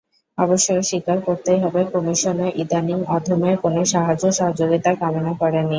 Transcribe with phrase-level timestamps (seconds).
[0.37, 5.69] অবশ্য স্বীকার করতেই হবে, কমিশনও ইদানীং অধমের কোনো সাহায্য-সহযোগিতা কামনা করেনি।